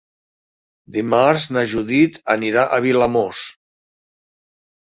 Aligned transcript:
Dimarts 0.95 1.45
na 1.57 1.63
Judit 1.73 2.19
anirà 2.37 2.65
a 2.65 2.81
Vilamòs. 2.89 3.47